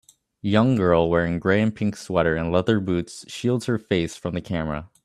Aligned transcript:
Young 0.41 0.73
girl 0.77 1.07
wearing 1.11 1.37
gray 1.37 1.61
and 1.61 1.75
pink 1.75 1.95
sweater 1.95 2.35
and 2.35 2.51
leather 2.51 2.79
boots 2.79 3.23
shields 3.31 3.67
her 3.67 3.77
face 3.77 4.15
from 4.15 4.33
the 4.33 4.41
camera 4.41 4.89